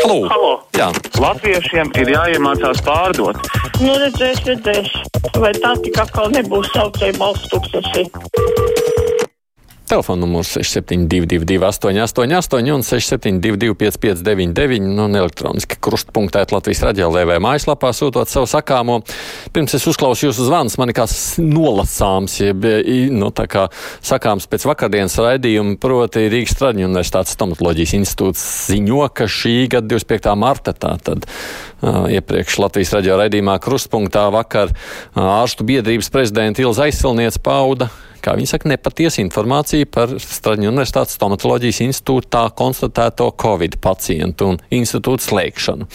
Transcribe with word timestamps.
Halo! 0.00 0.28
Halo. 0.32 0.52
Jā. 0.78 0.86
Latviešiem 1.20 1.90
ir 2.00 2.12
jāiemācās 2.14 2.80
pārdot. 2.86 3.36
Nu, 3.82 3.92
redzēs, 4.00 4.40
redzēs. 4.48 4.88
Vai 5.36 5.52
tā 5.60 5.74
tik 5.84 6.00
atkal 6.00 6.32
nebūs 6.32 6.72
saucēja 6.72 7.18
balsts 7.20 7.52
tūkstoši? 7.52 8.08
Telefona 9.90 10.20
numurs 10.22 10.52
6722, 10.54 11.66
888, 11.66 12.74
un 12.74 12.82
672, 12.86 13.74
559, 13.74 14.78
nu, 14.86 15.08
un 15.08 15.16
elektroniski 15.18 15.80
krustpunktēt 15.82 16.52
Latvijas 16.54 16.84
raidījumā, 16.86 17.24
vai 17.26 17.38
mājaslapā 17.42 17.90
sūtot 17.96 18.30
savu 18.30 18.46
sakāmo. 18.46 19.00
Pirms 19.50 19.74
es 19.74 19.88
uzklausu 19.90 20.28
jūsu 20.28 20.46
zvanus, 20.46 20.76
man 20.78 20.92
ir 20.92 20.96
kāds 21.00 21.16
nolasāms, 21.42 22.36
jeb 22.38 22.68
nu, 23.16 23.32
kā 23.34 23.64
sakāms 23.98 24.46
pēc 24.52 24.68
vakardienas 24.70 25.18
raidījuma, 25.24 25.74
proti 25.82 26.22
Rīgas 26.30 26.54
Traģiņu 26.60 26.86
universitātes 26.86 27.34
stomatoloģijas 27.34 27.96
institūts 27.98 28.44
ziņo, 28.70 29.00
ka 29.10 29.26
šī 29.26 29.56
gada 29.74 29.90
25. 29.90 30.36
marta 30.38 30.76
tātad. 30.86 31.26
Uh, 31.80 32.04
iepriekš 32.12 32.60
Latvijas 32.62 32.94
raidījumā 32.94 33.58
Krustpunktā 33.64 34.28
vakar 34.30 34.70
uh, 34.70 35.40
ārstu 35.40 35.66
biedrības 35.66 36.12
prezidenta 36.14 36.62
Ilza 36.62 36.86
Aizsilniec 36.86 37.40
pauda 37.42 37.90
kā 38.24 38.34
viņi 38.38 38.50
saka, 38.52 38.68
nepatiesa 38.70 39.22
informācija 39.22 39.88
par 39.90 40.12
Straņu 40.20 40.70
Universitātes 40.70 41.16
stomatoloģijas 41.18 41.80
institūtā 41.86 42.44
konstatēto 42.58 43.30
Covid 43.40 43.78
pacientu 43.82 44.52
un 44.52 44.60
institūtu 44.74 45.30
slēgšanu. 45.30 45.88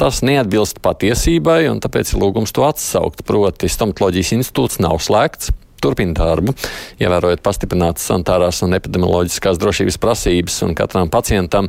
Tas 0.00 0.22
neatbilst 0.26 0.82
patiesībai, 0.84 1.64
un 1.72 1.82
tāpēc 1.82 2.14
ir 2.14 2.22
lūgums 2.22 2.54
to 2.54 2.66
atsaukt. 2.68 3.24
Proti, 3.28 3.70
stomatoloģijas 3.72 4.36
institūts 4.38 4.80
nav 4.84 5.00
slēgts. 5.02 5.52
Turpina 5.82 6.14
darbu, 6.14 6.54
ievērojot 7.02 7.42
pastiprinātas 7.42 8.06
sanitārās 8.06 8.60
un 8.62 8.76
epidemioloģiskās 8.78 9.58
drošības 9.58 9.98
prasības, 9.98 10.60
un 10.62 10.76
katram 10.78 11.10
pacientam 11.10 11.66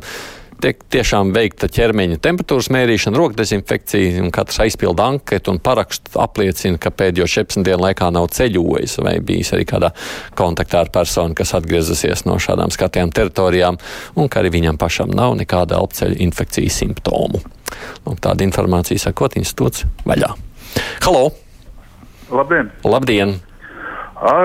tiek 0.64 0.80
tiešām 0.92 1.32
veikta 1.34 1.68
ķermeņa 1.68 2.16
temperatūras 2.24 2.70
mērīšana, 2.72 3.18
rokdezinfekcija, 3.20 4.22
un 4.22 4.30
katrs 4.32 4.62
aizpilda 4.64 5.10
anketu 5.12 5.52
un 5.52 5.60
parakstu 5.64 6.16
apliecina, 6.22 6.80
ka 6.80 6.92
pēdējo 6.94 7.26
14 7.28 7.66
dienu 7.66 7.82
laikā 7.84 8.08
nav 8.14 8.30
ceļojis 8.32 8.96
vai 9.04 9.18
bijis 9.24 9.52
arī 9.56 9.66
kādā 9.68 9.90
kontaktā 10.38 10.84
ar 10.84 10.92
personu, 10.94 11.36
kas 11.36 11.52
atgriezusies 11.58 12.24
no 12.28 12.38
šādām 12.40 12.72
skatījām 12.72 13.12
teritorijām, 13.14 13.78
un 14.16 14.30
ka 14.32 14.40
arī 14.40 14.54
viņam 14.56 14.80
pašam 14.80 15.12
nav 15.12 15.36
nekāda 15.40 15.80
elpceļa 15.82 16.20
infekcijas 16.24 16.80
simptomu. 16.80 17.42
Un 18.08 18.20
tāda 18.22 18.46
informācija 18.46 19.02
sakot 19.02 19.36
institūts 19.40 19.84
vaļā. 20.08 20.30
Halo! 21.04 21.26
Labdien! 22.32 22.70
Labdien! 22.88 23.36
A, 24.24 24.36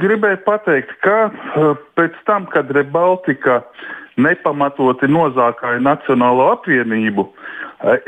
gribēju 0.00 0.42
pateikt, 0.46 0.96
ka 1.04 1.28
pēc 1.94 2.18
tam, 2.26 2.48
kad 2.50 2.72
Rebaltika 2.74 3.60
nepamatoti 4.16 5.08
nozākāja 5.10 5.80
Nacionālo 5.84 6.50
apvienību, 6.54 7.26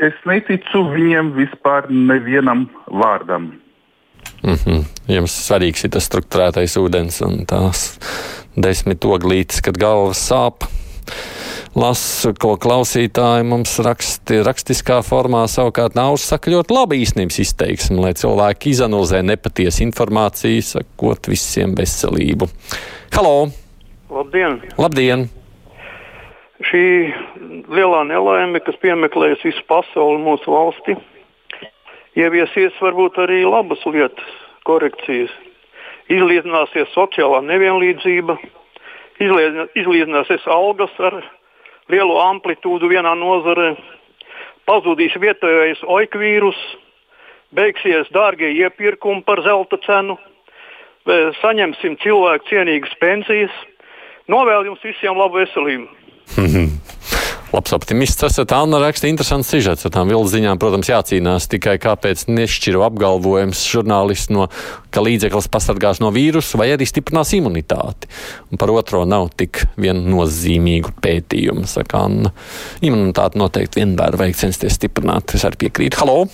es 0.01 0.17
neticu 0.25 0.83
viņiem 0.93 1.33
vispār 1.37 1.89
nevienam 1.89 2.67
vārdam. 2.87 3.51
Mm 4.43 4.55
-hmm. 4.55 4.83
Jums 5.07 5.35
svarīgs 5.47 5.85
ir 5.85 5.91
tas 5.91 6.09
struktūrētais 6.09 6.77
ūdens 6.79 7.21
un 7.25 7.45
tās 7.45 7.99
desmit 8.55 9.05
oglītes, 9.05 9.61
kad 9.61 9.77
galva 9.77 10.13
sāp. 10.13 10.67
Lasu, 11.75 12.33
ko 12.33 12.55
klausītāji 12.57 13.43
mums 13.45 13.79
raksti, 13.79 14.41
rakstiskā 14.43 15.03
formā 15.05 15.43
savukārt 15.47 15.95
nav 15.95 16.17
saka 16.17 16.51
ļoti 16.51 16.73
labi 16.73 17.01
īstenības 17.03 17.39
izteiksmi, 17.39 17.99
lai 18.01 18.13
cilvēki 18.13 18.73
izanalizē 18.73 19.21
nepatiesu 19.21 19.83
informāciju, 19.83 20.61
sakot 20.61 21.27
visiem 21.27 21.75
veselību. 21.77 22.49
Halo! 23.13 23.51
Labdien! 24.09 24.61
Labdien! 24.77 25.29
Šī 26.59 27.13
lielā 27.71 28.01
nelaime, 28.03 28.59
kas 28.59 28.75
piemeklējas 28.83 29.45
visu 29.47 29.61
pasauli 29.69 30.19
mūsu 30.19 30.51
valsti, 30.51 30.97
ieviesies 32.19 32.75
varbūt 32.83 33.15
arī 33.23 33.45
labas 33.47 33.85
lietas, 33.87 34.33
korekcijas. 34.67 35.31
Izlīdzināsies 36.11 36.91
sociālā 36.91 37.39
nevienlīdzība, 37.47 38.35
izlīdzināsies 39.23 40.47
algas 40.51 40.91
ar 40.99 41.21
lielu 41.87 42.17
amplitūdu 42.25 42.89
vienā 42.91 43.13
nozarē, 43.15 43.69
pazudīs 44.67 45.15
vietējais 45.15 45.85
oikvīrus, 45.87 46.59
beigsies 47.55 48.11
dārgie 48.11 48.51
iepirkumi 48.65 49.23
par 49.23 49.45
zelta 49.47 49.79
cenu, 49.85 50.17
saņemsim 51.39 51.95
cilvēku 52.03 52.51
cienīgas 52.51 52.99
pensijas. 52.99 53.63
Novēlu 54.27 54.73
jums 54.73 54.83
visiem 54.85 55.15
labu 55.15 55.39
veselību! 55.39 55.98
Labs 57.49 57.73
optimists 57.73 58.21
esat. 58.23 58.51
Anna 58.53 58.77
raksta 58.77 59.07
interesants 59.09 59.49
sižets 59.49 59.87
ar 59.87 59.93
tām 59.95 60.11
vilciņām. 60.11 60.59
Protams, 60.61 60.91
jācīnās 60.91 61.47
tikai 61.49 61.79
kāpēc 61.81 62.27
nešķiro 62.29 62.83
apgalvojums 62.85 63.63
žurnālists, 63.71 64.29
no, 64.33 64.45
ka 64.93 65.01
līdzeklis 65.01 65.49
pasargās 65.49 66.01
no 66.03 66.11
vīrusu 66.13 66.61
vai 66.61 66.69
arī 66.75 66.85
stiprinās 66.85 67.33
imunitāti. 67.37 68.11
Un 68.53 68.61
par 68.61 68.69
otro 68.75 69.01
nav 69.09 69.31
tik 69.39 69.63
viennozīmīgu 69.81 70.93
pētījumu, 71.01 71.65
saka 71.69 72.05
Anna. 72.05 72.33
Imunitāti 72.85 73.41
noteikti 73.41 73.81
vienmēr 73.81 74.19
vajag 74.21 74.37
censties 74.45 74.77
stiprināt. 74.77 75.33
Es 75.33 75.47
arī 75.49 75.65
piekrītu. 75.65 76.03
Halo! 76.03 76.27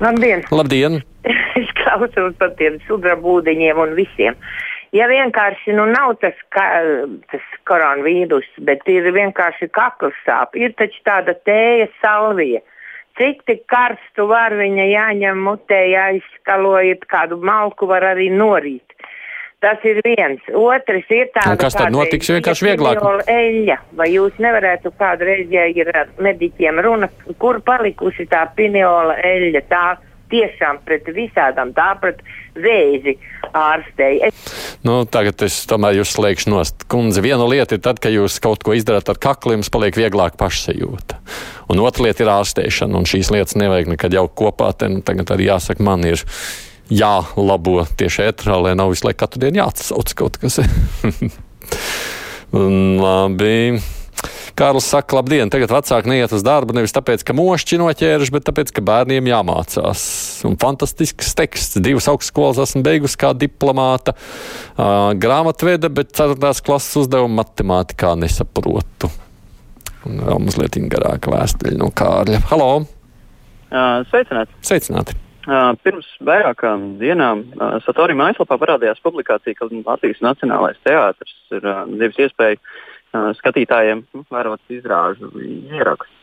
Labdien! 0.00 0.44
Labdien! 0.52 1.00
es 1.60 1.72
klausos 1.80 2.36
par 2.40 2.52
tiem 2.60 2.76
sudrabūdiņiem 2.84 3.80
un 3.80 3.96
visiem. 3.96 4.36
Ja 4.96 5.06
vienkārši 5.06 5.76
nu, 5.76 5.84
nav 5.86 6.16
tas, 6.22 6.34
ka, 6.50 6.64
tas 7.30 7.46
koronavīrus, 7.70 8.48
bet 8.66 8.82
ir 8.90 9.06
vienkārši 9.14 9.70
kakls 9.70 10.18
sāp, 10.26 10.56
ir 10.58 10.74
taču 10.78 10.98
tāda 11.06 11.36
tēja 11.46 11.86
salvija. 12.00 12.62
Cik 13.20 13.44
tik 13.46 13.66
karstu 13.70 14.26
var 14.30 14.54
viņa 14.58 14.86
jāņem 14.90 15.42
mutē, 15.46 15.80
jāizskalojiet 15.92 17.04
kādu 17.10 17.38
malku, 17.42 17.86
var 17.90 18.06
arī 18.14 18.30
norīt. 18.34 18.96
Tas 19.60 19.82
ir 19.84 20.00
viens. 20.06 20.40
Otrs 20.56 21.10
ir 21.12 21.28
tāds. 21.34 21.58
Kas 21.60 21.76
tad 21.76 21.92
notiks 21.92 22.30
vienkārši 22.32 22.64
vieglāk? 22.70 23.02
Eļļa. 23.28 23.76
Vai 23.98 24.06
jūs 24.08 24.38
nevarētu 24.40 24.94
kādreiz, 24.96 25.50
ja 25.52 25.66
ir 25.68 25.90
ar 25.92 26.08
mediķiem 26.16 26.80
runa, 26.80 27.10
kur 27.38 27.60
palikusi 27.66 28.24
tā 28.30 28.46
piniola 28.56 29.18
eļļa? 29.20 29.62
Tā 29.68 29.84
tiešām 30.30 30.80
pret 30.86 31.08
visādām, 31.14 31.74
tā 31.76 31.92
pret 32.00 32.22
vēzi 32.54 33.16
ārstēji. 33.56 34.30
Nu, 34.86 35.02
tagad 35.10 35.42
es 35.46 35.58
tomēr 35.70 35.98
jūs 36.00 36.14
slēgšu 36.16 36.52
nost. 36.52 36.86
Kundze, 36.90 37.22
viena 37.24 37.46
lieta 37.50 37.76
ir 37.76 37.84
tad, 37.84 38.00
kad 38.02 38.14
jūs 38.14 38.38
kaut 38.42 38.64
ko 38.66 38.74
izdarāt 38.76 39.10
ar 39.10 39.20
kaklu, 39.20 39.56
jums 39.56 39.70
paliek 39.72 39.98
vieglāk 39.98 40.38
pašsajūta. 40.40 41.20
Un 41.70 41.82
otra 41.84 42.08
lieta 42.08 42.24
ir 42.24 42.32
ārstēšana, 42.32 42.98
un 42.98 43.08
šīs 43.08 43.30
lietas 43.34 43.58
nevajag 43.60 43.92
nekad 43.94 44.16
jau 44.16 44.26
kopā. 44.42 44.72
Te, 44.78 44.90
nu, 44.92 45.04
tagad 45.06 45.34
arī 45.34 45.50
jāsaka, 45.50 45.84
man 45.86 46.06
ir 46.08 46.24
jālabo 46.90 47.84
tieši 47.98 48.26
ētrā, 48.30 48.58
lai 48.64 48.74
nav 48.78 48.94
visu 48.94 49.06
laiku 49.06 49.22
katru 49.22 49.44
dienu 49.44 49.62
jāatsauc 49.62 50.14
kaut 50.18 50.40
kas. 50.42 50.58
Labi. 52.50 53.78
Kārlis 54.58 54.88
saka, 54.90 55.18
labdien, 55.18 55.50
tagad 55.52 55.72
vecāki 55.72 56.10
neiet 56.10 56.32
uz 56.34 56.44
darbu 56.46 56.74
nevis 56.76 56.94
tāpēc, 56.96 57.24
ka 57.26 57.36
mošķi 57.36 57.78
noķēruši, 57.80 58.34
bet 58.34 58.46
tāpēc, 58.48 58.72
ka 58.76 58.84
bērniem 58.84 59.30
jāmācās. 59.30 60.02
Un 60.48 60.58
fantastisks 60.60 61.34
teksts. 61.38 61.80
Divas 61.84 62.08
augstskolas 62.12 62.60
esmu 62.66 62.84
beigusi 62.86 63.18
kā 63.20 63.32
diplomāta, 63.36 64.16
uh, 64.16 65.10
grāmatveda, 65.20 65.92
bet 65.92 66.14
ceturtās 66.16 66.62
klases 66.64 67.02
uzdevumu 67.04 67.40
matemātikā 67.40 68.14
nesaprotu. 68.20 69.12
Un 70.08 70.22
vēl 70.24 70.44
mazliet 70.46 70.78
garāka 70.90 71.32
vēstuļa 71.32 71.80
no 71.80 71.90
Kārļa. 71.92 72.44
Halo! 72.50 72.70
Uh, 73.70 74.00
sveicināti! 74.10 74.56
Sveicināti! 74.66 75.16
Uh, 75.50 75.72
pirms 75.80 76.06
vairākām 76.24 76.98
dienām 77.00 77.40
uh, 77.56 77.78
Satorija 77.84 78.18
mājaslapā 78.18 78.58
parādījās 78.60 79.00
publikācija, 79.04 79.56
ka 79.56 79.68
Latvijas 79.72 80.20
Nacionālais 80.24 80.76
teātris 80.84 81.32
ir 81.56 81.64
uh, 81.64 81.86
devis 81.88 82.20
iespēju 82.26 82.60
skatītājiem 83.12 84.04
vērot 84.30 84.72
izrāžu 84.72 85.30
ierakstus. 85.40 86.16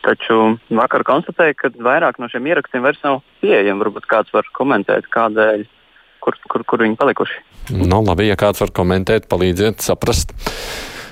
Taču 0.00 0.36
vakar 0.72 1.04
konstatēju, 1.04 1.56
ka 1.58 1.70
vairāk 1.84 2.16
no 2.20 2.30
šiem 2.32 2.46
ierakstiem 2.48 2.84
vairs 2.86 3.00
nav 3.04 3.18
pieejami. 3.42 3.82
Varbūt 3.82 4.06
kāds 4.08 4.32
var 4.32 4.46
komentēt, 4.56 5.10
kādēļ, 5.12 5.66
kur, 6.24 6.38
kur, 6.48 6.64
kur 6.64 6.84
viņi 6.86 6.96
palikuši. 7.00 7.42
Nu, 7.76 8.00
labi, 8.06 8.30
ja 8.30 8.38
kāds 8.40 8.62
var 8.62 8.72
komentēt, 8.72 9.28
palīdziet 9.28 9.84
saprast. 9.84 10.32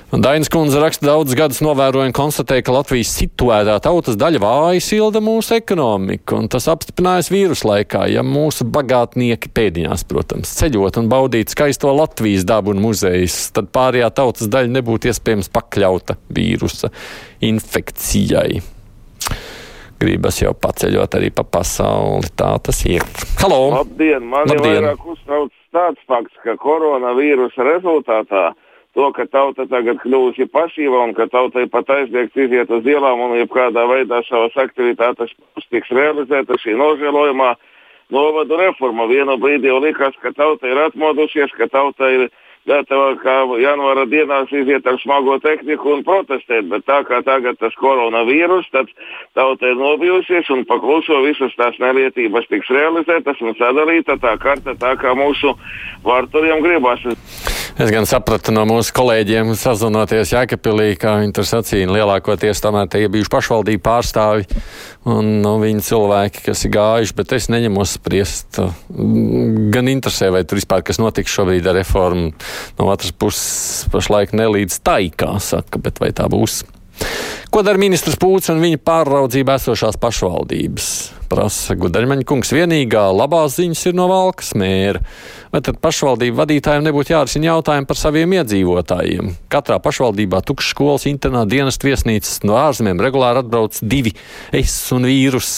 Dainis 0.09 0.49
Kunze 0.49 0.79
raksta 0.81 1.05
daudz 1.05 1.35
gadus 1.37 1.59
novēroja 1.61 2.09
un 2.09 2.13
konstatēja, 2.17 2.63
ka 2.65 2.73
Latvijas 2.73 3.11
situētā 3.13 3.75
tautas 3.85 4.15
daļa 4.17 4.39
vāji 4.41 4.81
silda 4.81 5.19
mūsu 5.21 5.53
ekonomiku, 5.59 6.39
un 6.39 6.47
tas 6.49 6.65
apstiprinājās 6.71 7.27
vīrusu 7.29 7.67
laikā, 7.69 8.07
ja 8.09 8.23
mūsu 8.25 8.65
bagātnieki 8.73 9.51
pēdiņās, 9.53 10.07
protams, 10.09 10.49
ceļot 10.57 10.97
un 10.97 11.11
baudīt 11.11 11.53
skaisto 11.53 11.93
Latvijas 11.93 12.47
dabu 12.49 12.73
un 12.73 12.81
muzejus, 12.81 13.35
tad 13.53 13.69
pārējā 13.75 14.09
tautas 14.17 14.49
daļa 14.49 14.73
nebūtu 14.79 15.11
iespējams 15.11 15.51
pakļauta 15.53 16.17
vīrusa 16.33 16.89
infekcijai. 17.45 18.63
Gribas 20.01 20.39
jau 20.41 20.55
paceļot 20.57 21.19
arī 21.19 21.29
pa 21.35 21.43
pasauli. 21.45 22.31
Tā 22.39 22.55
tas 22.65 22.81
ir. 22.87 23.05
Halo! 23.43 23.59
Labdien! 23.75 24.25
Man 24.25 24.49
Labdien. 24.49 24.73
ir 24.73 24.87
vairāk 24.87 25.05
uztrauc 25.13 25.53
tāds 25.75 26.01
fakts, 26.09 26.33
ka 26.41 26.57
koronavīrusa 26.57 27.67
rezultātā 27.67 28.47
to, 28.97 29.11
ka 29.15 29.25
tauta 29.29 29.65
tagad 29.69 30.01
kļūsi 30.03 30.49
pasīva 30.53 31.03
un 31.05 31.13
ka 31.17 31.29
tautai 31.29 31.67
pat 31.71 31.89
aizliegts 31.93 32.37
iziet 32.37 32.71
uz 32.73 32.85
ielām 32.85 33.21
un 33.27 33.37
jebkādā 33.37 33.85
veidā 33.89 34.23
savas 34.27 34.57
aktivitātes 34.57 35.33
tiks 35.69 35.91
realizētas 35.93 36.63
šī 36.65 36.77
nožēlojumā 36.79 37.53
novadu 38.09 38.57
reforma. 38.57 39.05
Vienu 39.09 39.37
brīdi 39.37 39.69
jau 39.69 39.79
likās, 39.83 40.17
ka 40.23 40.33
tauta 40.33 40.69
ir 40.69 40.81
atmodusies, 40.87 41.53
ka 41.57 41.69
tauta 41.69 42.09
ir 42.09 42.29
gatava 42.69 43.13
kā 43.21 43.35
janvāra 43.61 44.05
dienās 44.09 44.51
iziet 44.53 44.87
ar 44.89 44.97
smago 45.01 45.37
tehniku 45.41 45.93
un 45.95 46.03
protestēt, 46.05 46.67
bet 46.69 46.85
tā 46.89 46.99
kā 47.07 47.21
tagad 47.25 47.57
tas 47.61 47.75
koronavīrus, 47.79 48.67
tad 48.73 48.91
tauta 49.37 49.69
ir 49.69 49.79
nobijusies 49.79 50.49
un 50.53 50.65
pakluso 50.69 51.21
visas 51.25 51.55
tās 51.57 51.79
nelietības 51.81 52.49
tiks 52.51 52.73
realizētas 52.73 53.41
un 53.41 53.55
sadalīta 53.57 54.19
tā 54.21 54.35
karta 54.41 54.75
tā, 54.75 54.97
kā 54.99 55.15
mūsu 55.17 55.55
vārturiem 56.05 56.65
gribas. 56.65 57.07
Es 57.79 57.93
gan 57.95 58.03
sapratu 58.03 58.51
no 58.51 58.65
mūsu 58.67 58.91
kolēģiem, 58.91 59.53
sazinoties 59.55 60.33
Jēkabpilī, 60.33 60.97
kā 60.99 61.13
viņi 61.21 61.31
tur 61.37 61.45
sacīja, 61.47 61.87
lielākoties 61.87 62.59
tomēr 62.59 62.89
tie 62.91 63.05
bijuši 63.07 63.31
pašvaldību 63.31 63.79
pārstāvi 63.85 64.57
un 65.07 65.29
nu, 65.39 65.53
viņi 65.61 65.85
cilvēki, 65.87 66.43
kas 66.49 66.65
ir 66.67 66.73
gājuši, 66.73 67.15
bet 67.15 67.31
es 67.37 67.47
neņemos 67.47 67.93
spriest. 67.95 68.59
Gan 69.71 69.87
interesē, 69.93 70.27
vai 70.35 70.43
tur 70.43 70.59
vispār 70.59 70.83
kas 70.89 70.99
notiks 70.99 71.31
šobrīd 71.37 71.71
ar 71.71 71.79
reformu. 71.79 72.33
No 72.75 72.89
otras 72.91 73.15
puses, 73.15 73.87
pašlaik 73.95 74.35
nelīdz 74.35 74.81
tai, 74.83 75.05
kā 75.15 75.37
saka, 75.39 75.79
bet 75.79 76.03
vai 76.03 76.11
tā 76.11 76.27
būs? 76.27 76.65
Ko 77.49 77.63
dara 77.65 77.81
ministrs 77.81 78.19
Pūts 78.21 78.51
un 78.53 78.59
viņa 78.61 78.77
pāraudzībā 78.85 79.55
esošās 79.57 79.97
pašvaldības? 80.01 80.89
Prasa 81.29 81.75
Gudaļmaņa 81.77 82.25
kungs. 82.29 82.51
Vienīgā 82.53 83.07
labās 83.13 83.57
ziņas 83.57 83.87
ir 83.89 83.97
no 83.97 84.05
Valkas 84.09 84.55
mēra 84.57 85.01
vai 85.53 85.61
tad 85.65 85.79
pašvaldību 85.81 86.37
vadītājiem 86.37 86.85
nebūtu 86.85 87.13
jārisina 87.15 87.49
jautājumi 87.51 87.89
par 87.89 87.99
saviem 87.99 88.35
iedzīvotājiem? 88.37 89.33
Katrā 89.51 89.79
pašvaldībā 89.81 90.43
tukšas 90.45 90.75
skolas, 90.75 91.07
internāta 91.09 91.53
dienas 91.55 91.81
viesnīcas 91.81 92.43
no 92.45 92.57
ārzemēm 92.61 93.01
regulāri 93.01 93.43
atbrauc 93.43 93.81
divi 93.81 94.13
es 94.55 94.75
un 94.95 95.09
vīrus. 95.09 95.51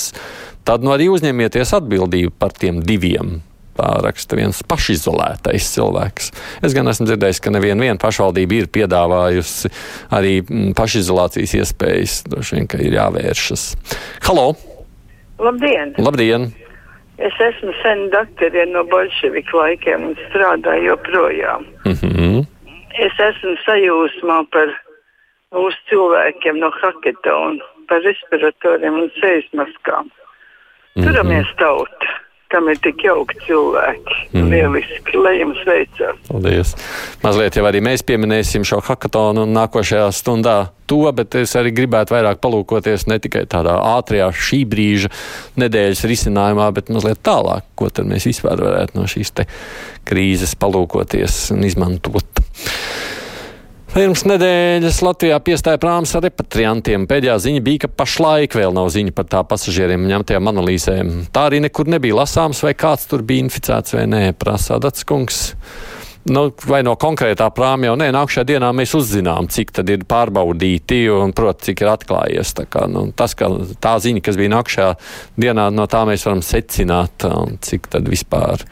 Tad 0.67 0.85
nu 0.85 0.93
arī 0.95 1.09
uzņemieties 1.11 1.75
atbildību 1.81 2.35
par 2.39 2.55
tiem 2.55 2.83
diviem. 2.85 3.39
Tā 3.77 3.87
raksta 4.03 4.35
viens 4.35 4.59
pašizolētais 4.67 5.69
cilvēks. 5.75 6.31
Es 6.65 6.75
gan 6.75 6.91
esmu 6.91 7.07
dzirdējis, 7.07 7.39
ka 7.43 7.53
neviena 7.55 7.95
pašvaldība 8.01 8.57
ir 8.57 8.67
piedāvājusi 8.67 9.71
arī 10.11 10.41
mm, 10.41 10.73
pašizolācijas 10.77 11.55
iespējas. 11.61 12.17
Droši 12.27 12.57
vien, 12.57 12.67
ka 12.67 12.81
ir 12.83 12.97
jāvēršas. 12.99 13.63
Halo! 14.27 14.51
Labdien! 15.41 15.95
Labdien! 15.97 16.51
Es 17.21 17.35
esmu 17.37 17.73
sen 17.83 18.07
doktorē 18.13 18.65
no 18.71 18.81
bolševiku 18.89 19.59
laikiem 19.61 20.07
un 20.09 20.15
strādāju 20.27 20.89
joprojām. 20.89 21.65
Mm 21.85 21.93
-hmm. 21.93 22.45
Es 23.05 23.13
esmu 23.29 23.53
sajūsmā 23.65 24.37
par 24.51 24.73
mūsu 25.53 25.77
cilvēkiem 25.89 26.59
no 26.59 26.71
Haketona, 26.81 27.63
par 27.87 28.01
respiratoriem 28.01 28.93
un 29.03 29.11
sejas 29.21 29.47
maskām. 29.53 30.05
Mm 30.05 30.11
-hmm. 30.95 31.07
Turamies 31.07 31.47
tauta! 31.57 32.21
Kam 32.51 32.69
ir 32.71 32.79
tik 32.83 33.05
jauki 33.05 33.39
cilvēki. 33.45 34.17
Mm. 34.35 34.51
Lieliski, 34.51 35.17
lai 35.17 35.37
jums 35.39 35.61
veicas. 35.67 36.19
Paldies. 36.27 36.75
Mazliet 37.23 37.57
jau 37.57 37.65
arī 37.69 37.81
mēs 37.83 38.03
pieminēsim 38.07 38.65
šo 38.67 38.81
hackathonu 38.85 39.47
nākošajā 39.49 40.09
stundā 40.15 40.57
to, 40.91 41.03
bet 41.15 41.37
es 41.39 41.55
arī 41.59 41.71
gribētu 41.75 42.15
vairāk 42.15 42.41
palūkoties 42.43 43.07
ne 43.07 43.19
tikai 43.23 43.45
tādā 43.51 43.77
ātrajā 43.93 44.27
šī 44.35 44.63
brīža 44.67 45.11
nedēļas 45.61 46.03
risinājumā, 46.11 46.67
bet 46.75 46.91
mazliet 46.91 47.23
tālāk, 47.25 47.67
ko 47.79 47.87
tad 47.89 48.09
mēs 48.11 48.27
vispār 48.27 48.59
varētu 48.59 48.99
no 48.99 49.07
šīs 49.09 49.31
krīzes 50.07 50.57
palūkoties 50.59 51.45
un 51.55 51.63
izmantot. 51.67 52.43
Pirms 53.91 54.21
nedēļas 54.23 55.01
Latvijā 55.03 55.35
piestāja 55.43 55.75
prāms 55.83 56.13
ar 56.15 56.23
repatriantiem. 56.23 57.03
Pēdējā 57.11 57.33
ziņa 57.43 57.63
bija, 57.65 57.81
ka 57.83 57.89
pašlaik 57.99 58.53
vēl 58.55 58.71
nav 58.71 58.87
ziņa 58.93 59.11
par 59.17 59.27
tā 59.27 59.41
pasažieriem 59.43 60.05
ņemtajām 60.07 60.47
analīzēm. 60.47 61.09
Tā 61.35 61.49
arī 61.49 61.59
nekur 61.65 61.91
nebija 61.91 62.21
lasāms, 62.21 62.61
vai 62.63 62.71
kāds 62.71 63.09
tur 63.11 63.25
bija 63.27 63.43
inficēts 63.43 63.97
vai 63.97 64.05
nē, 64.07 64.21
prasa 64.39 64.79
Datskungs. 64.79 65.41
Nu, 66.31 66.45
vai 66.71 66.79
no 66.87 66.95
konkrētā 66.95 67.49
prāma 67.51 67.89
jau 67.89 67.99
nē, 67.99 68.13
nākamajā 68.15 68.47
dienā 68.53 68.71
mēs 68.79 68.95
uzzinām, 68.95 69.51
cik 69.51 69.75
tad 69.75 69.91
ir 69.91 70.07
pārbaudīti 70.07 71.03
un, 71.11 71.35
protams, 71.35 71.67
cik 71.67 71.83
ir 71.83 71.91
atklājies. 71.91 72.55
Tā, 72.61 72.69
kā, 72.71 72.87
nu, 72.87 73.09
tas, 73.11 73.35
ka 73.35 73.51
tā 73.83 73.97
ziņa, 74.07 74.23
kas 74.23 74.39
bija 74.39 74.55
nākamajā 74.55 74.91
dienā, 75.35 75.67
no 75.75 75.91
tā 75.91 76.07
mēs 76.07 76.29
varam 76.29 76.45
secināt, 76.47 77.27
cik 77.67 77.91
tad 77.91 78.07
vispār 78.07 78.63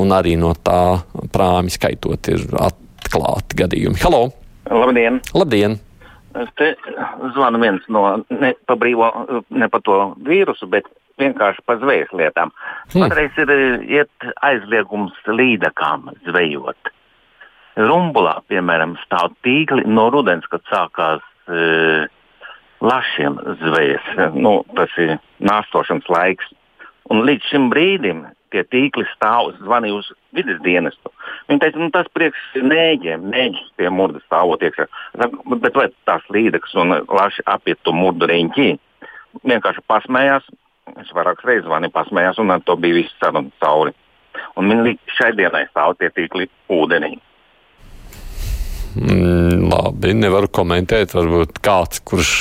un 0.00 0.16
arī 0.16 0.38
no 0.40 0.56
tā 0.56 1.02
prāmi 1.34 1.76
skaitot 1.76 2.32
ir 2.32 2.54
atklāti 2.56 3.66
gadījumi. 3.66 4.00
Halo! 4.06 4.30
Labdien! 4.72 5.20
Labdien. 5.36 5.78
Te 6.56 6.72
zvana 7.34 7.60
viens 7.60 7.84
no 7.92 8.06
ne 8.32 8.54
pa 8.66 8.76
brīvo, 8.80 9.10
ne 9.52 9.68
pa 9.68 9.80
to 9.84 9.98
vīrusu, 10.24 10.68
bet 10.72 10.88
vienkārši 11.20 11.64
pa 11.68 11.76
zvejas 11.82 12.12
lietām. 12.16 12.52
Hmm. 12.92 13.04
Patreiz 13.04 13.36
ir 13.42 13.52
iet 14.00 14.28
aizliegums 14.48 15.18
līdakām 15.28 16.08
zvejot. 16.28 16.92
Rumbulā, 17.76 18.38
piemēram, 18.52 18.96
stāv 19.06 19.32
tīkli 19.44 19.86
no 19.88 20.08
rudens, 20.12 20.44
kad 20.52 20.64
sākās 20.68 21.22
e, 21.48 22.08
lašiem 22.84 23.38
zvejas. 23.62 24.10
Nu, 24.36 24.58
tas 24.76 24.92
ir 25.00 25.14
nāstošanas 25.40 26.10
laiks. 26.12 26.50
Un 27.10 27.24
līdz 27.26 27.50
šim 27.50 27.68
brīdim 27.72 28.22
tie 28.52 28.62
tīkli 28.68 29.04
stāv, 29.14 29.52
zvanīja 29.62 29.98
uz 29.98 30.10
vidas 30.36 30.60
dienestu. 30.64 31.12
Viņi 31.48 31.62
teica, 31.62 31.80
nu, 31.80 31.88
tas 31.94 32.08
priekš 32.14 32.62
nēģiem, 32.62 33.24
nēģis 33.32 33.72
pie 33.80 33.90
murda 33.92 34.20
stāvot 34.26 34.62
iekšā. 34.62 34.86
Bet 35.64 35.78
vai 35.78 35.88
tās 36.08 36.26
līdzekas 36.32 36.76
un 36.82 36.98
laši 37.08 37.46
apiet 37.50 37.80
to 37.86 37.94
murdu 37.96 38.28
riņķī? 38.30 38.68
Vienkārši 39.48 39.84
pasmējās. 39.88 40.46
Es 41.00 41.12
vairākas 41.14 41.46
reizes 41.46 41.66
zvanīju, 41.68 41.94
pasmējās, 41.94 42.40
un 42.42 42.52
ar 42.52 42.62
to 42.66 42.76
bija 42.76 42.98
viss 43.00 43.20
saruna 43.22 43.52
cauri. 43.62 43.94
Un 44.58 44.68
viņi 44.68 44.96
šai 45.16 45.30
dienai 45.38 45.64
stāv 45.70 45.94
tie 46.00 46.10
tīkli 46.12 46.48
ūdenī. 46.72 47.14
Mm, 48.92 49.70
labi, 49.72 50.12
nevaru 50.18 50.50
komentēt. 50.52 51.14
Varbūt 51.16 51.62
kāds, 51.64 52.02
kurš 52.04 52.32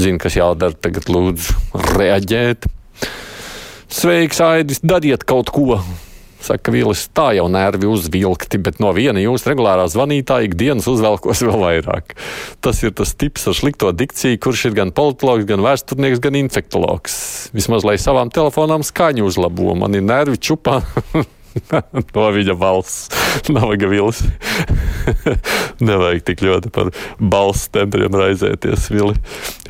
zina, 0.00 0.18
kas 0.22 0.38
jādara, 0.40 0.74
tagad 0.74 1.06
lūdzu 1.12 1.54
reaģēt. 1.94 2.66
Sveiks, 3.94 4.40
Aidis, 4.42 4.80
dariet 4.82 5.22
kaut 5.22 5.52
ko! 5.54 5.76
Saka, 6.42 6.72
Vīlis, 6.74 7.04
tā 7.14 7.28
jau 7.38 7.44
nervi 7.48 7.86
uzvilkti, 7.86 8.58
bet 8.60 8.80
no 8.82 8.90
viena 8.96 9.22
jūsu 9.22 9.52
regulārā 9.52 9.84
zvanītāja 9.88 10.48
ikdienas 10.48 10.88
uzvelkos 10.90 11.44
vēl 11.46 11.62
vairāk. 11.62 12.16
Tas 12.64 12.82
ir 12.82 12.90
tas 12.98 13.14
tips 13.14 13.46
ar 13.48 13.56
slikto 13.56 13.92
dikciju, 13.94 14.40
kurš 14.42 14.64
ir 14.68 14.74
gan 14.80 14.90
politologs, 14.96 15.46
gan 15.46 15.62
vēsturnieks, 15.62 16.20
gan 16.26 16.40
infektologs. 16.42 17.14
Vismaz, 17.54 17.86
lai 17.86 17.94
savām 18.02 18.34
telefonām 18.34 18.82
skaņu 18.82 19.30
uzlabo, 19.30 19.76
man 19.78 19.94
ir 19.94 20.02
nervi 20.04 20.42
čupā. 20.42 20.80
no 22.18 22.26
viņa 22.34 22.58
balss. 22.58 23.06
Nabaga 23.54 23.94
vils. 23.94 24.26
Nevajag 25.86 26.28
tik 26.34 26.44
ļoti 26.44 26.74
par 26.74 26.90
balss 27.22 27.70
tembriem 27.70 28.10
raizēties, 28.10 28.90
Vili. 28.90 29.16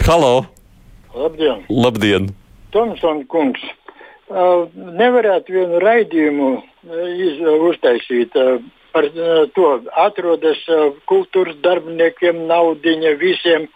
Halo! 0.09 0.49
Labdien! 1.12 1.66
Labdien! 1.69 2.33
Tomson 2.73 3.26
kungs! 3.28 3.62
Nevarētu 4.31 5.52
vienu 5.52 5.81
raidījumu 5.83 6.50
iz, 7.21 7.40
uztaisīt 7.69 8.33
par 8.95 9.09
to. 9.57 9.71
Atrodas 10.00 10.62
kultūras 11.11 11.59
darbiniekiem 11.61 12.47
naudiņa 12.49 13.14
visiem, 13.21 13.69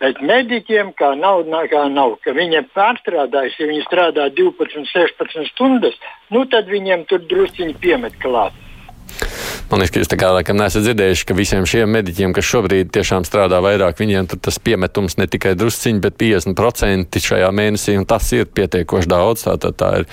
bet 0.00 0.18
mediķiem 0.20 0.92
kā 0.98 1.14
nav, 1.14 1.46
kā 1.70 1.86
nav. 1.92 2.18
Ka 2.24 2.34
viņi 2.34 2.66
pārstrādājas, 2.74 3.58
ja 3.60 3.70
viņi 3.70 3.86
strādā 3.86 4.28
12, 4.34 4.90
16 4.90 5.52
stundas, 5.54 5.94
nu 6.30 6.44
tad 6.50 6.66
viņiem 6.66 7.06
tur 7.06 7.22
drusciņi 7.30 7.78
piemet 7.80 8.18
klāt. 8.22 8.52
Man 9.66 9.80
liekas, 9.82 9.90
ka 9.96 9.98
jūs 9.98 10.10
tā 10.12 10.16
kā 10.20 10.28
laikam 10.30 10.60
nesat 10.60 10.84
dzirdējuši, 10.84 11.24
ka 11.26 11.34
visiem 11.34 11.64
šiem 11.66 11.90
mediķiem, 11.90 12.30
kas 12.36 12.46
šobrīd 12.46 12.92
tiešām 12.94 13.24
strādā 13.26 13.58
vairāk, 13.64 13.98
viņiem 13.98 14.28
tas 14.38 14.60
piemetums 14.62 15.16
ne 15.18 15.26
tikai 15.26 15.56
drusciņi, 15.58 16.02
bet 16.04 16.14
50% 16.20 17.18
šajā 17.24 17.48
mēnesī, 17.50 17.96
un 17.98 18.06
tas 18.06 18.30
ir 18.36 18.46
pietiekoši 18.46 19.10
daudz. 19.10 19.42
Tātad 19.48 19.74
tā 19.82 19.90
ir 19.98 20.06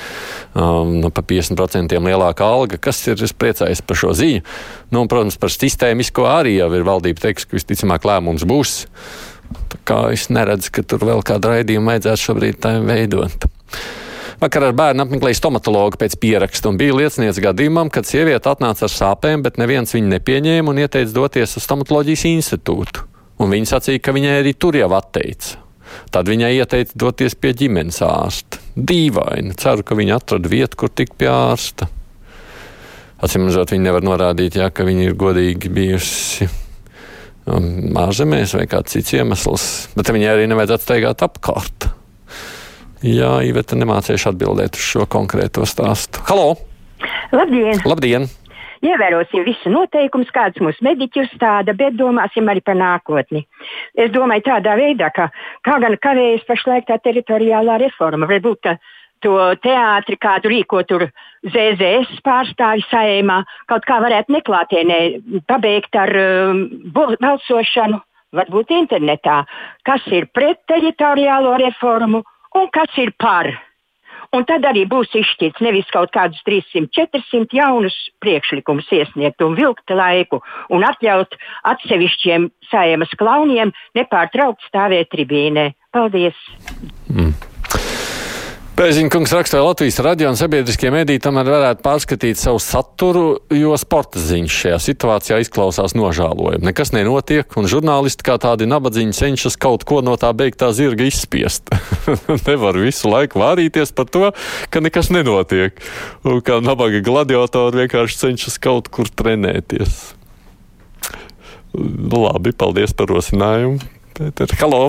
um, 0.58 0.96
nu, 1.04 1.14
pa 1.14 1.22
50% 1.30 2.02
lielāka 2.02 2.48
alga, 2.50 2.82
kas 2.82 3.04
ir, 3.06 3.22
es 3.22 3.36
priecājos 3.38 3.84
par 3.86 4.02
šo 4.02 4.16
ziņu. 4.18 4.42
Nu, 4.90 5.04
un, 5.04 5.12
protams, 5.12 5.38
par 5.38 5.54
sistēmisko 5.54 6.26
arī 6.32 6.58
jau 6.58 6.72
ir 6.74 6.90
valdība 6.90 7.28
teiks, 7.28 7.46
ka 7.46 7.60
visticamāk 7.60 8.10
lēmums 8.10 8.48
būs. 8.50 8.80
Tā 9.70 9.84
kā 9.86 10.00
es 10.16 10.32
neredzu, 10.34 10.74
ka 10.74 10.82
tur 10.82 11.06
vēl 11.06 11.22
kādu 11.30 11.54
raidījumu 11.54 11.94
vajadzētu 11.94 12.26
šobrīd 12.26 12.72
veidot. 12.90 13.46
Vakar 14.42 14.68
ar 14.70 14.76
bērnu 14.78 15.06
apmeklēja 15.06 15.38
stomatologu 15.38 16.00
pēc 16.02 16.16
pieraksta 16.22 16.72
un 16.72 16.78
bija 16.80 16.96
liecinieks 16.98 17.42
gadījumam, 17.44 17.92
kad 17.94 18.08
sieviete 18.10 18.50
atnāca 18.52 18.88
ar 18.88 18.94
sāpēm, 18.94 19.44
bet 19.46 19.60
neviens 19.62 19.94
viņu 19.96 20.10
nepieņēma 20.16 20.74
un 20.74 20.82
ieteica 20.84 21.14
doties 21.16 21.58
uz 21.60 21.68
stomatoloģijas 21.68 22.26
institūtu. 22.32 23.06
Un 23.44 23.54
viņa 23.54 23.74
sacīja, 23.74 24.02
ka 24.04 24.16
viņai 24.16 24.40
arī 24.42 24.56
tur 24.58 24.78
jau 24.78 24.90
atteica. 24.98 25.60
Tad 26.14 26.30
viņai 26.30 26.54
ieteica 26.58 26.98
doties 26.98 27.36
pie 27.38 27.54
ģimenes 27.58 28.00
ārsta. 28.06 28.62
Dīvaini. 28.74 29.54
Ceru, 29.60 29.86
ka 29.86 29.98
viņa 29.98 30.18
atrada 30.18 30.50
vietu, 30.50 30.80
kur 30.84 30.94
tikt 30.94 31.18
pie 31.20 31.30
ārsta. 31.30 31.90
Atcīm 33.24 33.48
redzot, 33.48 33.72
viņa 33.72 33.88
nevar 33.88 34.04
norādīt, 34.04 34.58
jā, 34.60 34.68
ka 34.74 34.86
viņa 34.88 35.08
ir 35.08 35.18
godīgi 35.20 35.72
bijusi 35.72 36.50
Māžemēs 37.44 38.54
vai 38.56 38.68
kāds 38.72 38.96
cits 38.96 39.18
iemesls, 39.18 39.66
bet 39.98 40.08
viņai 40.16 40.30
arī 40.32 40.46
nevajadzētu 40.48 40.86
steigāt 40.88 41.26
apkārt. 41.26 41.90
Jā, 43.04 43.42
Iveta 43.44 43.76
nemācījuši 43.76 44.30
atbildēt 44.30 44.78
uz 44.80 44.84
šo 44.94 45.04
konkrēto 45.12 45.66
stāstu. 45.68 46.22
Halo! 46.30 46.54
Labdien! 47.36 47.82
Labdien. 47.84 48.30
Ievērosim 48.84 49.44
visu 49.44 49.72
noteikumus, 49.72 50.32
kādas 50.32 50.64
mūsu 50.64 50.84
mediķi 50.88 51.26
uzstāda, 51.26 51.76
bet 51.76 51.98
domāsim 52.00 52.48
arī 52.52 52.64
par 52.64 52.78
nākotni. 52.80 53.44
Es 54.00 54.12
domāju 54.16 54.46
tādā 54.48 54.78
veidā, 54.80 55.12
ka 55.16 55.30
kā 55.68 55.78
gan 55.84 56.00
kavējas 56.00 56.48
pašlaik 56.48 56.88
tā 56.88 56.98
teritoriālā 57.04 57.78
reforma, 57.84 58.28
varbūt, 58.32 58.64
ka 58.64 58.78
to 59.24 59.36
teātri, 59.64 60.20
kādu 60.20 60.52
rīko 60.52 60.84
tur 60.88 61.08
ZZS 61.44 62.24
pārstāvi 62.24 62.88
saimā, 62.88 63.42
kaut 63.72 63.88
kā 63.88 64.00
varētu 64.04 64.36
neklātienē 64.36 65.00
pabeigt 65.48 65.96
ar 66.00 66.12
um, 66.24 66.66
balsošanu, 66.96 68.00
varbūt 68.36 68.72
internetā, 68.76 69.42
kas 69.88 70.08
ir 70.12 70.32
pret 70.36 70.64
teritoriālo 70.72 71.58
reformu 71.68 72.24
un 72.58 72.68
kas 72.74 72.98
ir 72.98 73.14
par. 73.20 73.52
Un 74.34 74.48
tad 74.50 74.66
arī 74.66 74.88
būs 74.90 75.12
izšķirts 75.14 75.62
nevis 75.62 75.90
kaut 75.94 76.10
kādus 76.16 76.42
300, 76.48 76.88
400 76.96 77.54
jaunus 77.54 77.94
priekšlikumus 78.24 78.90
iesniegt 78.98 79.46
un 79.46 79.54
vilkt 79.60 79.94
laiku 79.94 80.42
un 80.74 80.86
atļaut 80.88 81.38
atsevišķiem 81.70 82.50
saimas 82.72 83.14
klauniem 83.20 83.76
nepārtraukt 83.94 84.66
stāvēt 84.72 85.14
tribīnē. 85.14 85.70
Paldies! 85.94 86.40
Mm. 87.14 87.36
Pēziņkungs 88.74 89.30
raksta, 89.36 89.60
ka 89.60 89.66
Latvijas 89.68 90.00
radio 90.02 90.32
un 90.32 90.38
sabiedriskie 90.40 90.90
mediji 90.90 91.22
tomēr 91.22 91.46
varētu 91.46 91.84
pārskatīt 91.86 92.40
savu 92.42 92.58
saturu, 92.58 93.36
jo 93.54 93.76
sporta 93.78 94.18
ziņas 94.18 94.56
šajā 94.64 94.80
situācijā 94.82 95.38
izklausās 95.44 95.94
nožēlojami. 95.94 96.66
Nekas 96.66 96.90
nenotiek, 96.96 97.54
un 97.62 97.70
žurnālisti 97.70 98.26
kā 98.26 98.40
tādi 98.42 98.66
nabadzīņi 98.72 99.14
cenšas 99.14 99.60
kaut 99.62 99.86
ko 99.86 100.02
no 100.02 100.16
tā 100.18 100.32
beigtā 100.34 100.72
zirga 100.74 101.06
izspiest. 101.06 101.70
Nevar 102.48 102.82
visu 102.82 103.14
laiku 103.14 103.44
vārīties 103.44 103.94
par 103.94 104.10
to, 104.10 104.34
ka 104.74 104.82
nekas 104.82 105.14
nenotiek. 105.14 105.78
Un 106.26 106.42
kā 106.42 106.58
nabaga 106.66 107.06
gladiatori 107.06 107.84
vienkārši 107.84 108.22
cenšas 108.26 108.58
kaut 108.58 108.90
kur 108.90 109.06
trenēties. 109.06 110.02
Labi, 111.78 112.58
paldies 112.58 112.98
par 112.98 113.14
rosinājumu. 113.14 113.78
Pēter, 114.18 114.58
halo! 114.66 114.88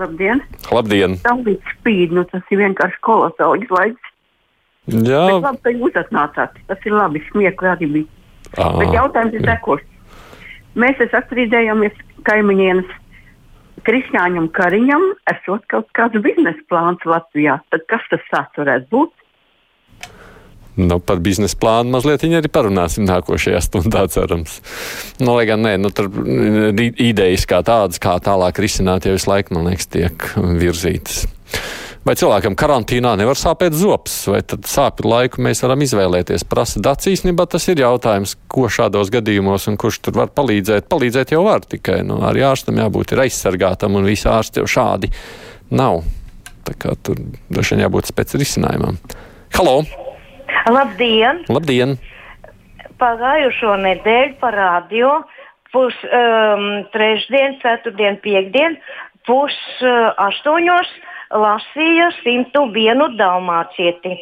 Labdien! 0.00 0.40
Labdien! 0.72 1.18
Saulīt 1.20 1.62
spīd, 1.74 2.14
nu 2.16 2.24
tas 2.30 2.44
ir 2.52 2.62
vienkārši 2.62 3.00
kolosāls 3.04 3.68
laiks. 3.72 4.10
Jā. 4.88 5.22
Bet 5.28 5.44
labi, 5.44 5.60
ka 5.62 5.72
jūs 5.76 5.98
atnācāt. 6.00 6.56
Tas 6.70 6.88
ir 6.88 6.96
labi, 6.96 7.22
smiekli 7.28 7.70
arī 7.70 7.88
bija. 7.98 8.08
À. 8.56 8.72
Bet 8.80 8.94
jautājums 8.96 9.36
ir 9.38 9.46
sekošs. 9.46 9.88
Mēs 10.82 11.00
sastrīdējāmies 11.12 11.98
kaimiņienes 12.26 12.98
Krišņāņam 13.86 14.46
Kariņam, 14.54 15.04
esot 15.32 15.64
kaut 15.72 15.88
kāds 15.96 16.20
biznesa 16.24 16.60
plāns 16.70 17.02
Latvijā. 17.08 17.58
Tad 17.74 17.84
kas 17.90 18.04
tas 18.12 18.24
tāds 18.30 18.60
varētu 18.62 18.88
būt? 18.94 19.21
Nu, 20.76 20.96
par 21.04 21.20
biznesa 21.20 21.58
plānu 21.60 21.92
mazliet 21.92 22.22
arī 22.24 22.48
parunāsim 22.48 23.04
nākošajā 23.04 23.60
stundā, 23.60 24.06
cerams. 24.08 24.60
Nu, 25.20 25.34
lai 25.36 25.44
gan 25.50 25.60
nē, 25.66 25.76
nu, 25.82 25.92
tur 25.92 26.08
idejas 26.72 27.44
kā 27.48 27.60
tādas, 27.66 28.00
kā 28.00 28.16
tālāk 28.24 28.62
risināt, 28.62 29.04
jau 29.04 29.18
visu 29.18 29.28
laiku, 29.28 29.56
man 29.56 29.68
liekas, 29.68 29.90
tiek 29.92 30.28
virzītas. 30.36 31.26
Vai 32.02 32.16
cilvēkam 32.18 32.56
karantīnā 32.58 33.12
nevar 33.20 33.38
sāpēt 33.38 33.76
zops, 33.78 34.16
vai 34.32 34.40
tad 34.42 34.64
sāpju 34.66 35.06
laiku 35.06 35.44
mēs 35.44 35.60
varam 35.62 35.84
izvēlēties? 35.84 36.42
Prasa 36.50 36.80
dats 36.82 37.06
īstenībā 37.06 37.46
tas 37.46 37.68
ir 37.70 37.84
jautājums, 37.84 38.34
ko 38.50 38.66
šādos 38.66 39.12
gadījumos 39.14 39.68
un 39.70 39.78
kurš 39.78 40.00
tur 40.02 40.16
var 40.18 40.32
palīdzēt. 40.34 40.88
Palīdzēt 40.90 41.36
jau 41.36 41.44
var 41.46 41.62
tikai, 41.62 42.00
nu, 42.08 42.18
arī 42.26 42.42
ārstam 42.48 42.80
jābūt 42.82 43.14
ir 43.14 43.22
aizsargātam 43.28 44.00
un 44.00 44.08
visi 44.08 44.26
ārsti 44.26 44.64
jau 44.64 44.70
šādi 44.80 45.12
nav. 45.78 46.00
Tā 46.66 46.74
kā 46.74 46.96
tur 46.98 47.22
droši 47.52 47.76
vien 47.76 47.86
jābūt 47.86 48.10
spēc 48.10 48.34
risinājumam. 48.42 48.98
Halo! 49.54 49.84
Labdien! 50.70 51.42
Labdien. 51.50 51.96
Pagājušo 53.02 53.76
nedēļu 53.82 54.36
pa 54.38 54.50
radio 54.54 55.22
pus 55.72 55.96
um, 56.06 56.84
trešdien, 56.92 57.56
ceturtdien, 57.62 58.18
piekdien, 58.22 58.76
pus 59.26 59.56
uh, 59.82 60.12
astoņos 60.28 60.90
lasīja 61.32 62.10
101 62.20 63.16
dalmācieti. 63.18 64.18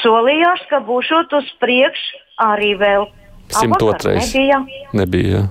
Solījās, 0.00 0.64
ka 0.70 0.80
būšot 0.82 1.36
uz 1.38 1.50
priekšu 1.62 2.22
arī 2.42 2.72
vēl. 2.80 3.06
102. 3.52 4.16
Nebija. 4.18 4.62
Nebija. 4.96 5.44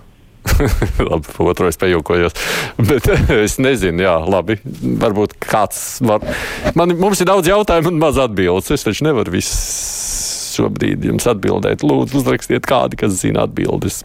labi, 1.10 1.36
otrais 1.43 1.79
pajūkojos. 1.81 2.38
Bet 2.89 3.10
es 3.33 3.60
nezinu, 3.62 4.05
jā, 4.05 4.15
labi. 4.29 4.60
Varbūt 5.03 5.38
kāds 5.43 6.01
var. 6.05 6.25
Man, 6.77 6.95
mums 7.00 7.22
ir 7.24 7.29
daudz 7.29 7.50
jautājumu 7.50 7.93
un 7.93 8.01
maz 8.01 8.19
atbildes. 8.22 8.74
Es 8.74 8.88
taču 8.88 9.07
nevaru 9.10 9.36
visu 9.38 9.57
šobrīd 10.53 11.07
jums 11.10 11.27
atbildēt. 11.29 11.86
Lūdzu, 11.86 12.22
uzrakstiet 12.22 12.67
kādi, 12.69 13.00
kas 13.00 13.17
zina 13.24 13.48
atbildes. 13.48 14.03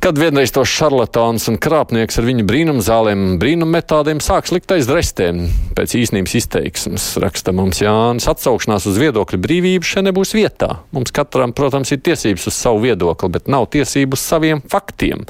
Kad 0.00 0.16
vienreiz 0.16 0.48
tos 0.48 0.70
šarlatāns 0.72 1.44
un 1.50 1.58
krāpnieks 1.60 2.16
ar 2.16 2.24
viņu 2.24 2.46
brīnumzālēm 2.48 3.20
un 3.20 3.34
brīnummetādēm 3.42 4.22
sāks 4.24 4.48
likt 4.54 4.72
aiz 4.72 4.86
drestēm, 4.88 5.42
pēc 5.76 5.92
īstenības 5.98 6.36
izteiksmes, 6.40 7.08
raksta 7.20 7.52
mums 7.52 7.82
Jānis, 7.82 8.24
atsaukšanās 8.32 8.88
uz 8.88 8.96
viedokļu 8.96 9.42
brīvību 9.44 9.84
šeit 9.84 10.06
nebūs 10.08 10.32
vietā. 10.38 10.70
Mums 10.96 11.12
katram, 11.12 11.52
protams, 11.52 11.92
ir 11.92 12.00
tiesības 12.00 12.48
uz 12.48 12.56
savu 12.56 12.80
viedokli, 12.86 13.28
bet 13.36 13.52
nav 13.52 13.68
tiesības 13.76 14.24
uz 14.24 14.32
saviem 14.32 14.64
faktiem 14.72 15.28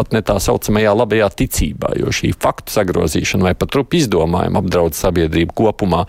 pat 0.00 0.14
ne 0.16 0.22
tā 0.24 0.38
saucamajā 0.40 0.94
labajā 0.96 1.28
ticībā, 1.42 1.92
jo 2.00 2.12
šī 2.14 2.32
faktu 2.40 2.72
sagrozīšana 2.72 3.50
vai 3.50 3.54
pat 3.58 3.76
rupu 3.76 3.98
izdomājuma 4.00 4.62
apdraud 4.62 4.96
sabiedrību 4.96 5.52
kopumā 5.60 6.06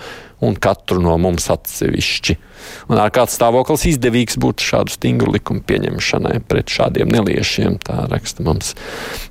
un 0.48 0.56
katru 0.56 1.02
no 1.04 1.18
mums 1.22 1.50
atsevišķi. 1.52 2.38
Un 2.88 3.02
ar 3.02 3.12
kāds 3.14 3.36
stāvoklis 3.36 3.84
izdevīgs 3.92 4.40
būtu 4.42 4.64
šādu 4.70 4.96
stingru 4.96 5.34
likumu 5.36 5.64
pieņemšanai 5.68 6.38
pret 6.48 6.72
šādiem 6.72 7.12
neliešiem, 7.12 7.82
tā 7.84 8.06
raksta 8.12 8.46
mums 8.48 8.74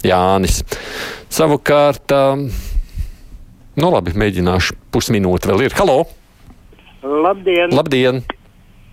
Jānis. 0.06 0.60
Savukārt, 1.32 2.12
nu 3.80 3.92
labi, 3.94 4.14
mēģināšu 4.20 4.76
pusminūti 4.92 5.50
vēl 5.50 5.66
ir. 5.68 5.78
Halo! 5.80 6.02
Labdien! 7.00 7.72
Labdien. 7.72 8.20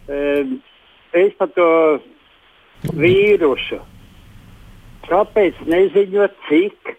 Es 0.08 1.36
par 1.36 1.52
to 1.58 1.68
vīrusu 2.96 3.82
kāpēc 5.10 5.60
neziņot, 5.68 6.36
cik 6.50 6.96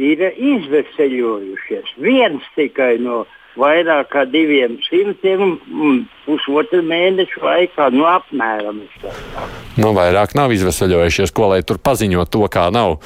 ir 0.00 0.26
izveseļojušies? 0.30 1.94
Viens 2.02 2.46
tikai 2.56 2.96
no 3.02 3.24
vairāk 3.58 4.12
kā 4.12 4.24
diviem 4.28 4.78
simtiem 4.86 5.58
pusotru 6.24 6.82
mēnešu 6.86 7.42
laikā, 7.44 7.90
nu 7.92 8.06
apmēram. 8.08 8.80
Nu, 9.76 9.92
vairāk 9.96 10.36
nav 10.38 10.54
izveseļojušies, 10.56 11.34
ko 11.36 11.52
lai 11.52 11.62
tur 11.66 11.80
paziņot 11.82 12.32
to, 12.32 12.46
kā 12.52 12.68
nav. 12.74 12.98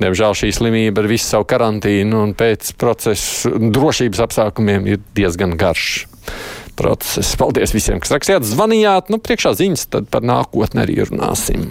Diemžēl 0.00 0.34
šī 0.34 0.50
slimība 0.56 1.04
ar 1.04 1.08
visu 1.10 1.28
savu 1.28 1.46
karantīnu 1.48 2.24
un 2.26 2.34
pēc 2.34 2.74
procesa 2.80 3.52
drošības 3.54 4.24
apstākļiem 4.26 4.90
ir 4.90 5.02
diezgan 5.14 5.54
garš 5.60 6.08
process. 6.74 7.36
Paldies 7.38 7.74
visiem, 7.76 8.02
kas 8.02 8.16
rakstījāt, 8.16 8.46
zvanījāt. 8.48 9.14
Nu, 9.14 9.22
priekšā 9.22 9.54
ziņas, 9.60 9.88
tad 9.94 10.10
par 10.10 10.26
nākotni 10.26 10.82
arī 10.82 10.98
runāsim. 11.06 11.70